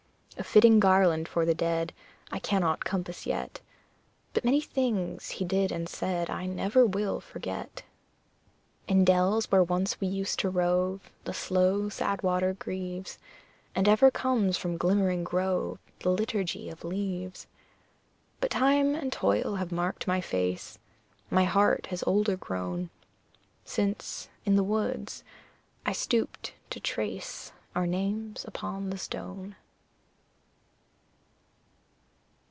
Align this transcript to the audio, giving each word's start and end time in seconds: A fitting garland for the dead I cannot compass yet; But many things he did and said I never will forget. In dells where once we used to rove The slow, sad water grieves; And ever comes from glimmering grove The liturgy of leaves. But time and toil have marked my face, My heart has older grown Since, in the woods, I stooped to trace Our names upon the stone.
A 0.37 0.43
fitting 0.53 0.79
garland 0.79 1.27
for 1.27 1.45
the 1.45 1.53
dead 1.53 1.93
I 2.31 2.39
cannot 2.39 2.83
compass 2.83 3.27
yet; 3.27 3.59
But 4.33 4.43
many 4.43 4.59
things 4.59 5.29
he 5.31 5.45
did 5.45 5.71
and 5.71 5.87
said 5.87 6.31
I 6.31 6.47
never 6.47 6.83
will 6.83 7.19
forget. 7.21 7.83
In 8.87 9.05
dells 9.05 9.51
where 9.51 9.61
once 9.63 10.01
we 10.01 10.07
used 10.07 10.39
to 10.39 10.49
rove 10.49 11.11
The 11.25 11.33
slow, 11.33 11.89
sad 11.89 12.23
water 12.23 12.53
grieves; 12.55 13.19
And 13.75 13.87
ever 13.87 14.09
comes 14.09 14.57
from 14.57 14.77
glimmering 14.77 15.23
grove 15.23 15.77
The 15.99 16.09
liturgy 16.09 16.69
of 16.71 16.83
leaves. 16.83 17.45
But 18.39 18.49
time 18.49 18.95
and 18.95 19.13
toil 19.13 19.55
have 19.57 19.71
marked 19.71 20.07
my 20.07 20.21
face, 20.21 20.79
My 21.29 21.43
heart 21.43 21.85
has 21.87 22.03
older 22.07 22.35
grown 22.35 22.89
Since, 23.63 24.27
in 24.43 24.55
the 24.55 24.63
woods, 24.63 25.23
I 25.85 25.91
stooped 25.91 26.55
to 26.71 26.79
trace 26.79 27.51
Our 27.75 27.85
names 27.85 28.43
upon 28.45 28.89
the 28.89 28.97
stone. 28.97 29.55